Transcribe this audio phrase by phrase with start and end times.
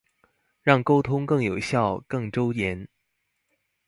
[0.63, 2.87] 讓溝通更有效、更周延